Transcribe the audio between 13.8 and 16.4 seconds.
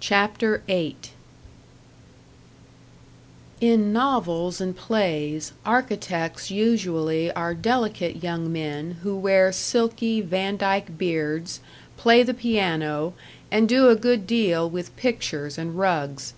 a good deal with pictures and rugs.